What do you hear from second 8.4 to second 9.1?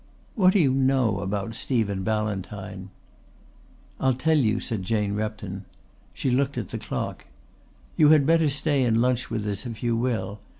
stay and